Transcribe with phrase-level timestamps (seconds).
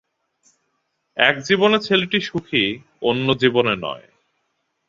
[1.17, 4.05] এক জীবনে ছেলেটি সুখী-অন্য জীবনে নয়।